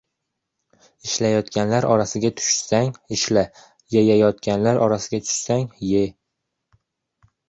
•Ishlayotganlar 1.07 1.85
orasiga 1.95 2.31
tushsang― 2.39 2.89
ishla, 3.17 3.43
yeyayotganlar 3.97 4.79
orasiga 4.87 5.21
tushsang― 5.29 5.69
ye. 5.91 6.01